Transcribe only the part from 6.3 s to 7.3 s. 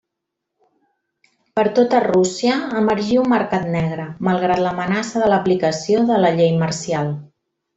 llei marcial.